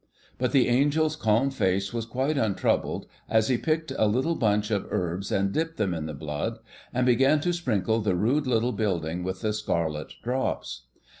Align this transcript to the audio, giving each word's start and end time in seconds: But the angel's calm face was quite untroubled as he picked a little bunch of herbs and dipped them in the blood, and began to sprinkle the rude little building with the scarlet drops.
But 0.39 0.51
the 0.51 0.67
angel's 0.67 1.15
calm 1.15 1.51
face 1.51 1.93
was 1.93 2.07
quite 2.07 2.35
untroubled 2.35 3.05
as 3.29 3.49
he 3.49 3.57
picked 3.59 3.91
a 3.95 4.07
little 4.07 4.33
bunch 4.33 4.71
of 4.71 4.87
herbs 4.89 5.31
and 5.31 5.51
dipped 5.51 5.77
them 5.77 5.93
in 5.93 6.07
the 6.07 6.15
blood, 6.15 6.57
and 6.91 7.05
began 7.05 7.39
to 7.41 7.53
sprinkle 7.53 8.01
the 8.01 8.15
rude 8.15 8.47
little 8.47 8.71
building 8.73 9.21
with 9.23 9.41
the 9.41 9.53
scarlet 9.53 10.13
drops. 10.23 10.87